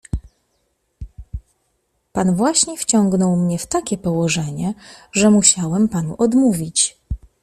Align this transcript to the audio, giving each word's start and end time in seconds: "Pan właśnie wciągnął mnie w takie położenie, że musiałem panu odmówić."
"Pan 2.13 2.35
właśnie 2.35 2.77
wciągnął 2.77 3.35
mnie 3.35 3.57
w 3.59 3.65
takie 3.65 3.97
położenie, 3.97 4.73
że 5.11 5.31
musiałem 5.31 5.89
panu 5.89 6.15
odmówić." 6.17 6.97